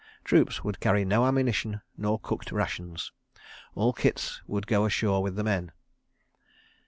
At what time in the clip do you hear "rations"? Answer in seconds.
2.51-3.11